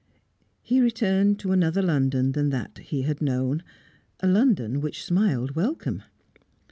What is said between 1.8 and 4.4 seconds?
London than that he had known, a